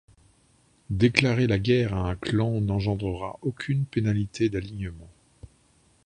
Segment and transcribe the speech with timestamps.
[0.89, 5.11] Déclarer la guerre à un clan n'engendrera aucune pénalité d'alignement.